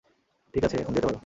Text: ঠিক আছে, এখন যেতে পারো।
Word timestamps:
ঠিক 0.53 0.63
আছে, 0.63 0.75
এখন 0.77 0.93
যেতে 0.95 1.07
পারো। 1.07 1.19